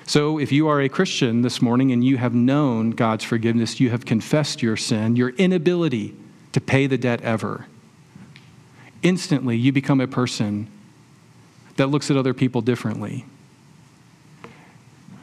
[0.04, 3.88] So, if you are a Christian this morning and you have known God's forgiveness, you
[3.88, 6.14] have confessed your sin, your inability
[6.52, 7.64] to pay the debt ever,
[9.02, 10.70] instantly you become a person
[11.78, 13.24] that looks at other people differently.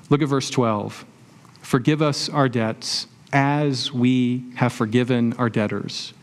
[0.10, 1.06] Look at verse 12.
[1.62, 6.14] Forgive us our debts as we have forgiven our debtors.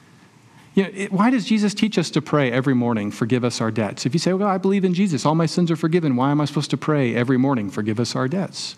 [0.74, 3.70] You know, it, why does Jesus teach us to pray every morning, forgive us our
[3.70, 4.06] debts?
[4.06, 6.40] If you say, well, I believe in Jesus, all my sins are forgiven, why am
[6.40, 8.76] I supposed to pray every morning, forgive us our debts?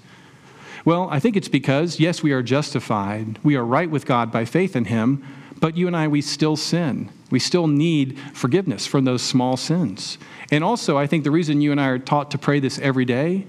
[0.84, 3.38] Well, I think it's because, yes, we are justified.
[3.42, 5.24] We are right with God by faith in Him,
[5.60, 7.10] but you and I, we still sin.
[7.30, 10.18] We still need forgiveness from those small sins.
[10.50, 13.04] And also, I think the reason you and I are taught to pray this every
[13.04, 13.46] day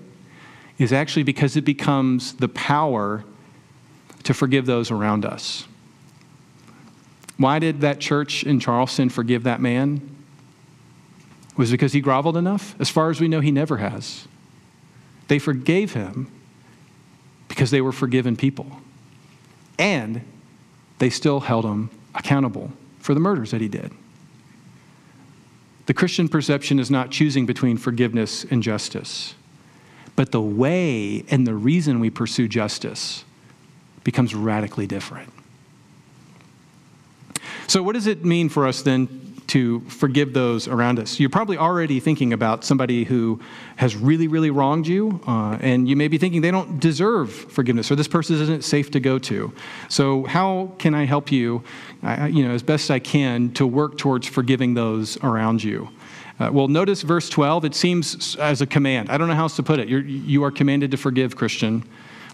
[0.77, 3.23] is actually because it becomes the power
[4.23, 5.67] to forgive those around us.
[7.38, 10.09] Why did that church in Charleston forgive that man?
[11.57, 12.75] Was it because he groveled enough?
[12.79, 14.27] As far as we know, he never has.
[15.27, 16.31] They forgave him
[17.47, 18.81] because they were forgiven people.
[19.77, 20.21] And
[20.99, 22.71] they still held him accountable
[23.05, 23.91] for the murders that he did.
[25.85, 29.35] The Christian perception is not choosing between forgiveness and justice,
[30.15, 33.23] but the way and the reason we pursue justice
[34.03, 35.31] becomes radically different.
[37.67, 41.19] So, what does it mean for us then to forgive those around us.
[41.19, 43.39] You're probably already thinking about somebody who
[43.75, 47.91] has really, really wronged you, uh, and you may be thinking they don't deserve forgiveness
[47.91, 49.53] or this person isn't safe to go to.
[49.89, 51.63] So, how can I help you,
[52.03, 55.89] uh, you know, as best I can to work towards forgiving those around you?
[56.39, 57.65] Uh, well, notice verse 12.
[57.65, 59.10] It seems as a command.
[59.10, 59.88] I don't know how else to put it.
[59.88, 61.84] You're, you are commanded to forgive, Christian.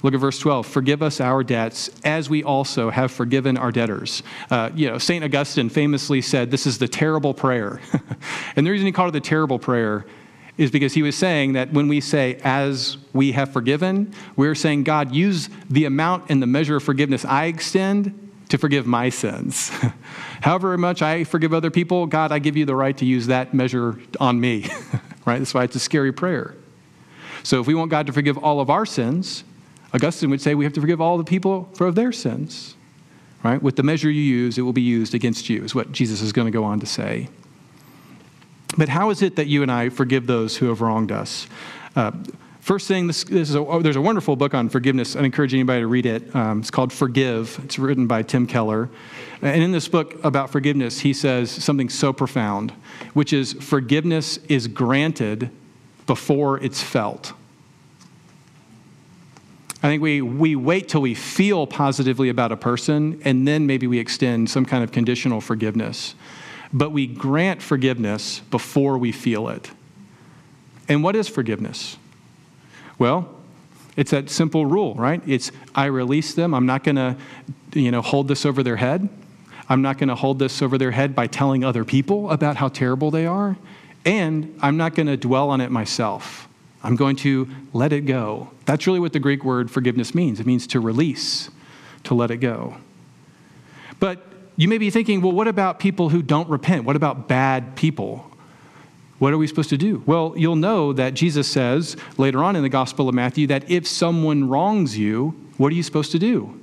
[0.03, 0.65] Look at verse 12.
[0.65, 4.23] Forgive us our debts as we also have forgiven our debtors.
[4.49, 5.23] Uh, you know, St.
[5.23, 7.79] Augustine famously said this is the terrible prayer.
[8.55, 10.05] and the reason he called it the terrible prayer
[10.57, 14.83] is because he was saying that when we say, as we have forgiven, we're saying,
[14.83, 19.71] God, use the amount and the measure of forgiveness I extend to forgive my sins.
[20.41, 23.53] However much I forgive other people, God, I give you the right to use that
[23.53, 24.67] measure on me.
[25.25, 25.39] right?
[25.39, 26.55] That's why it's a scary prayer.
[27.43, 29.43] So if we want God to forgive all of our sins,
[29.93, 32.75] Augustine would say we have to forgive all the people for their sins.
[33.43, 33.61] Right?
[33.61, 36.31] With the measure you use, it will be used against you, is what Jesus is
[36.31, 37.27] going to go on to say.
[38.77, 41.47] But how is it that you and I forgive those who have wronged us?
[41.95, 42.11] Uh,
[42.59, 45.15] first thing, this, this is a, oh, there's a wonderful book on forgiveness.
[45.15, 46.33] I encourage anybody to read it.
[46.35, 47.59] Um, it's called Forgive.
[47.63, 48.89] It's written by Tim Keller.
[49.41, 52.71] And in this book about forgiveness, he says something so profound,
[53.13, 55.49] which is forgiveness is granted
[56.05, 57.33] before it's felt.
[59.83, 63.87] I think we, we wait till we feel positively about a person, and then maybe
[63.87, 66.13] we extend some kind of conditional forgiveness.
[66.71, 69.71] But we grant forgiveness before we feel it.
[70.87, 71.97] And what is forgiveness?
[72.99, 73.27] Well,
[73.97, 75.21] it's that simple rule, right?
[75.25, 76.53] It's I release them.
[76.53, 77.17] I'm not going to,
[77.73, 79.09] you know, hold this over their head.
[79.67, 82.67] I'm not going to hold this over their head by telling other people about how
[82.67, 83.57] terrible they are.
[84.05, 86.47] And I'm not going to dwell on it myself.
[86.83, 88.49] I'm going to let it go.
[88.65, 90.39] That's really what the Greek word forgiveness means.
[90.39, 91.49] It means to release,
[92.05, 92.77] to let it go.
[93.99, 94.25] But
[94.57, 96.85] you may be thinking, well, what about people who don't repent?
[96.85, 98.31] What about bad people?
[99.19, 100.01] What are we supposed to do?
[100.07, 103.85] Well, you'll know that Jesus says later on in the Gospel of Matthew that if
[103.85, 106.59] someone wrongs you, what are you supposed to do?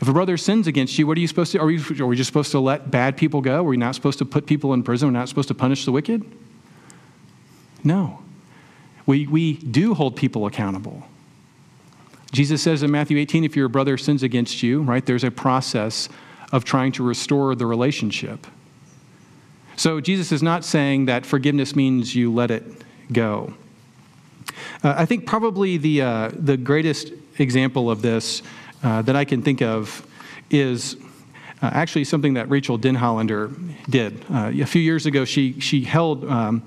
[0.00, 2.16] If a brother sins against you, what are you supposed to Are we, are we
[2.16, 3.58] just supposed to let bad people go?
[3.58, 5.06] Are we not supposed to put people in prison?
[5.08, 6.24] We're not supposed to punish the wicked?
[7.84, 8.23] No.
[9.06, 11.02] We, we do hold people accountable.
[12.32, 16.08] Jesus says in Matthew 18, if your brother sins against you, right, there's a process
[16.52, 18.46] of trying to restore the relationship.
[19.76, 22.64] So Jesus is not saying that forgiveness means you let it
[23.12, 23.54] go.
[24.82, 28.42] Uh, I think probably the, uh, the greatest example of this
[28.82, 30.06] uh, that I can think of
[30.50, 30.96] is
[31.62, 34.24] uh, actually something that Rachael Denhollander did.
[34.30, 36.62] Uh, a few years ago, she, she held um,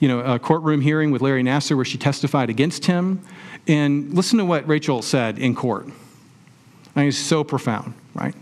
[0.00, 3.22] you know, a courtroom hearing with Larry Nassar where she testified against him.
[3.68, 5.86] And listen to what Rachael said in court.
[6.96, 8.34] I mean, it's so profound, right?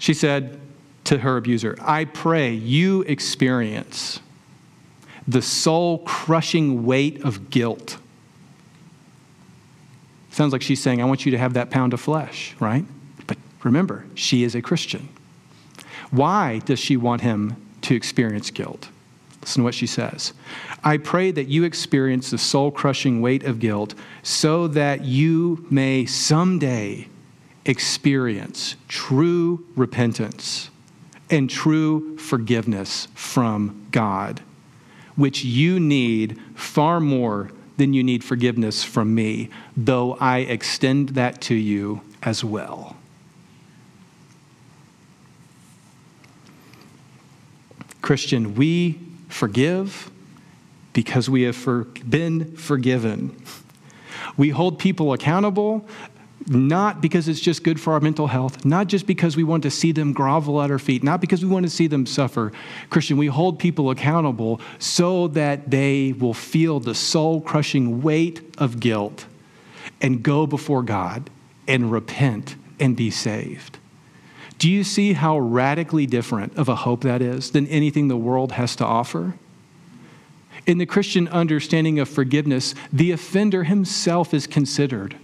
[0.00, 0.60] She said
[1.04, 4.20] to her abuser, I pray you experience
[5.26, 7.98] the soul crushing weight of guilt.
[10.30, 12.84] Sounds like she's saying, I want you to have that pound of flesh, right?
[13.26, 15.08] But remember, she is a Christian.
[16.10, 18.88] Why does she want him to experience guilt?
[19.48, 20.34] Listen to what she says.
[20.84, 26.04] I pray that you experience the soul crushing weight of guilt so that you may
[26.04, 27.08] someday
[27.64, 30.68] experience true repentance
[31.30, 34.42] and true forgiveness from God,
[35.16, 41.40] which you need far more than you need forgiveness from me, though I extend that
[41.42, 42.96] to you as well.
[48.02, 50.10] Christian, we forgive
[50.92, 53.40] because we have for, been forgiven.
[54.36, 55.86] We hold people accountable
[56.46, 59.70] not because it's just good for our mental health, not just because we want to
[59.70, 62.52] see them grovel at our feet, not because we want to see them suffer.
[62.90, 68.80] Christian, we hold people accountable so that they will feel the soul crushing weight of
[68.80, 69.26] guilt
[70.00, 71.28] and go before God
[71.66, 73.77] and repent and be saved.
[74.58, 78.52] Do you see how radically different of a hope that is than anything the world
[78.52, 79.34] has to offer?
[80.66, 85.16] In the Christian understanding of forgiveness, the offender himself is considered,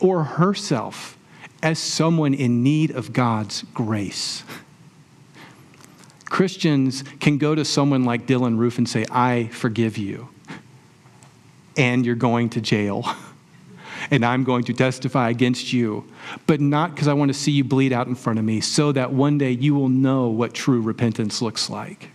[0.00, 1.16] or herself,
[1.62, 4.44] as someone in need of God's grace.
[6.26, 10.28] Christians can go to someone like Dylann Roof and say, I forgive you,
[11.76, 13.04] and you're going to jail.
[14.10, 16.04] and I'm going to testify against you,
[16.46, 18.92] but not because I want to see you bleed out in front of me, so
[18.92, 22.10] that one day you will know what true repentance looks like.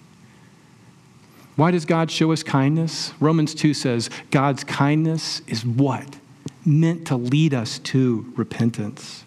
[1.55, 3.13] Why does God show us kindness?
[3.19, 6.17] Romans 2 says God's kindness is what?
[6.65, 9.23] Meant to lead us to repentance.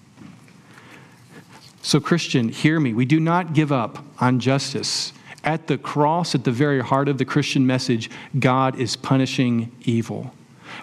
[1.83, 2.95] So, Christian, hear me.
[2.95, 5.13] We do not give up on justice.
[5.45, 8.11] At the cross, at the very heart of the Christian message,
[8.41, 10.33] God is punishing evil.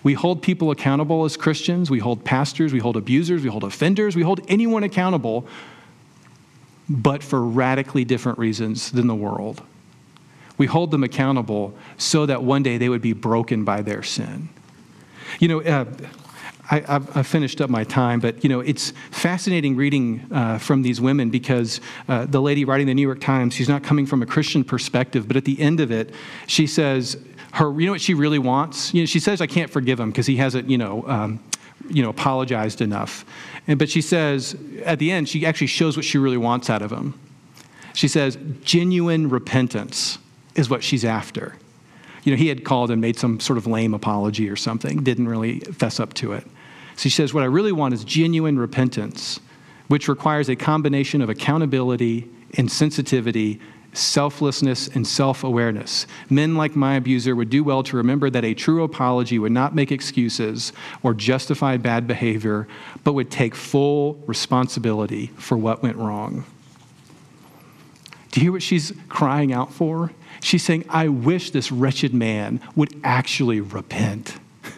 [0.01, 1.91] We hold people accountable as Christians.
[1.91, 5.47] We hold pastors, we hold abusers, we hold offenders, we hold anyone accountable,
[6.89, 9.61] but for radically different reasons than the world.
[10.57, 14.49] We hold them accountable so that one day they would be broken by their sin.
[15.39, 15.85] You know, uh,
[16.69, 16.79] I,
[17.13, 21.29] have finished up my time, but you know, it's fascinating reading uh, from these women
[21.29, 24.63] because uh, the lady writing the New York Times, she's not coming from a Christian
[24.63, 26.13] perspective, but at the end of it,
[26.47, 27.17] she says,
[27.53, 28.93] her, you know what she really wants?
[28.93, 31.39] You know, she says, I can't forgive him because he hasn't, you know, um,
[31.89, 33.25] you know, apologized enough.
[33.67, 36.81] And, but she says, at the end, she actually shows what she really wants out
[36.81, 37.19] of him.
[37.93, 40.17] She says, genuine repentance
[40.55, 41.55] is what she's after.
[42.23, 45.27] You know, he had called and made some sort of lame apology or something, didn't
[45.27, 46.43] really fess up to it.
[46.95, 49.39] So she says, What I really want is genuine repentance,
[49.89, 53.59] which requires a combination of accountability and sensitivity,
[53.93, 56.07] selflessness, and self awareness.
[56.29, 59.75] Men like my abuser would do well to remember that a true apology would not
[59.75, 62.67] make excuses or justify bad behavior,
[63.03, 66.45] but would take full responsibility for what went wrong.
[68.31, 70.11] Do you hear what she's crying out for?
[70.41, 74.37] She's saying, I wish this wretched man would actually repent.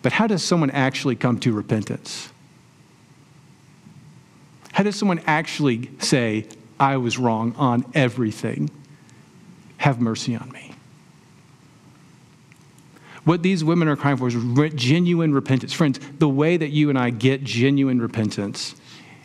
[0.00, 2.32] But how does someone actually come to repentance?
[4.72, 6.46] How does someone actually say,
[6.82, 8.68] I was wrong on everything?
[9.76, 10.74] Have mercy on me.
[13.22, 14.34] What these women are crying for is
[14.74, 15.72] genuine repentance.
[15.72, 18.74] Friends, the way that you and I get genuine repentance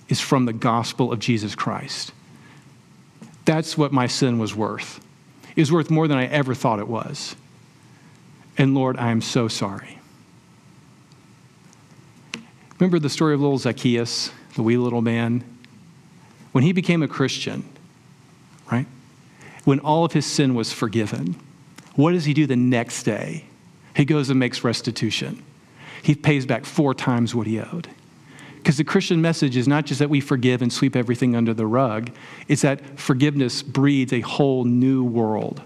[0.07, 2.11] is from the gospel of Jesus Christ.
[3.45, 5.03] That's what my sin was worth.
[5.55, 7.35] It was worth more than I ever thought it was.
[8.55, 9.97] And Lord, I am so sorry.
[12.77, 15.56] Remember the story of little Zacchaeus, the wee little man?
[16.51, 17.67] When he became a Christian,
[18.71, 18.87] right?
[19.63, 21.35] When all of his sin was forgiven,
[21.95, 23.45] what does he do the next day?
[23.95, 25.43] He goes and makes restitution.
[26.01, 27.89] He pays back four times what he owed.
[28.57, 31.65] Because the Christian message is not just that we forgive and sweep everything under the
[31.65, 32.11] rug,
[32.47, 35.61] it's that forgiveness breeds a whole new world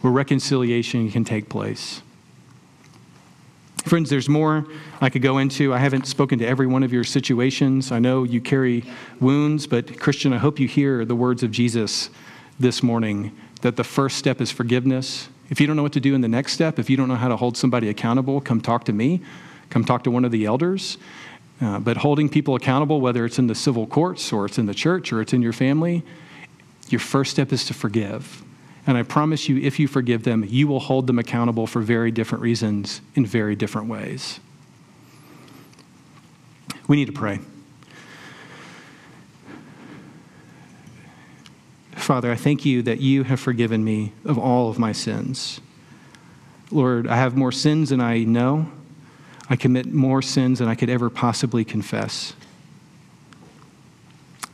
[0.00, 2.02] where reconciliation can take place.
[3.84, 4.66] Friends, there's more
[5.00, 5.72] I could go into.
[5.72, 7.90] I haven't spoken to every one of your situations.
[7.90, 8.84] I know you carry
[9.20, 12.10] wounds, but Christian, I hope you hear the words of Jesus
[12.58, 15.28] this morning that the first step is forgiveness.
[15.48, 17.16] If you don't know what to do in the next step, if you don't know
[17.16, 19.22] how to hold somebody accountable, come talk to me.
[19.70, 20.98] Come talk to one of the elders.
[21.60, 24.74] Uh, but holding people accountable, whether it's in the civil courts or it's in the
[24.74, 26.02] church or it's in your family,
[26.88, 28.42] your first step is to forgive.
[28.86, 32.10] And I promise you, if you forgive them, you will hold them accountable for very
[32.10, 34.40] different reasons in very different ways.
[36.88, 37.40] We need to pray.
[41.92, 45.60] Father, I thank you that you have forgiven me of all of my sins.
[46.72, 48.70] Lord, I have more sins than I know.
[49.48, 52.34] I commit more sins than I could ever possibly confess.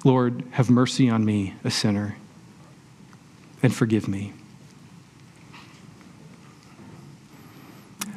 [0.04, 2.16] Lord, have mercy on me, a sinner,
[3.62, 4.32] and forgive me.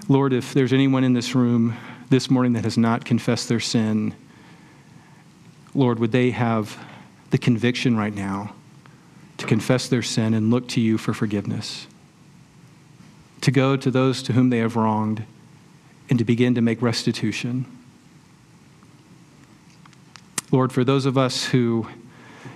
[0.08, 1.76] Lord, if there's anyone in this room
[2.10, 4.16] this morning that has not confessed their sin,
[5.76, 6.84] Lord, would they have
[7.30, 8.56] the conviction right now
[9.38, 11.86] to confess their sin and look to you for forgiveness?
[13.42, 15.24] To go to those to whom they have wronged
[16.10, 17.66] and to begin to make restitution.
[20.52, 21.88] Lord, for those of us who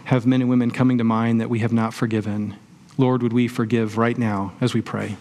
[0.05, 2.57] have men and women coming to mind that we have not forgiven,
[2.97, 5.17] Lord, would we forgive right now as we pray?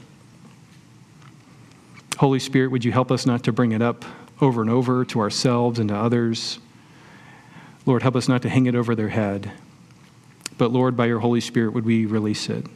[2.19, 4.05] Holy Spirit, would you help us not to bring it up
[4.41, 6.59] over and over to ourselves and to others?
[7.87, 9.51] Lord, help us not to hang it over their head.
[10.59, 12.67] But Lord, by your Holy Spirit, would we release it?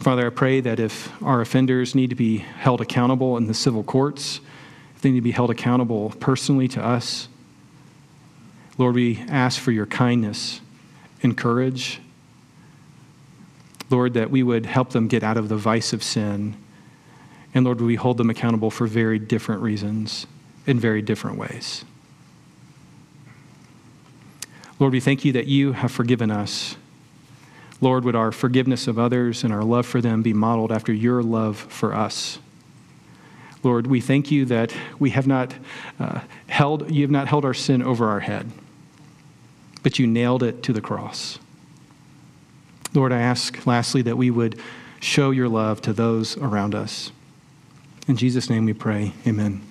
[0.00, 3.82] Father, I pray that if our offenders need to be held accountable in the civil
[3.82, 4.40] courts,
[4.94, 7.28] if they need to be held accountable personally to us,
[8.76, 10.60] Lord, we ask for your kindness
[11.22, 12.00] and courage.
[13.90, 16.56] Lord, that we would help them get out of the vice of sin.
[17.54, 20.26] And Lord, we hold them accountable for very different reasons
[20.66, 21.84] in very different ways.
[24.78, 26.76] Lord, we thank you that you have forgiven us
[27.80, 31.22] Lord, would our forgiveness of others and our love for them be modeled after your
[31.22, 32.38] love for us?
[33.62, 35.54] Lord, we thank you that we have not
[36.00, 38.50] uh, held, you have not held our sin over our head,
[39.82, 41.38] but you nailed it to the cross.
[42.98, 44.58] Lord, I ask lastly that we would
[44.98, 47.12] show your love to those around us.
[48.08, 49.12] In Jesus' name we pray.
[49.24, 49.67] Amen.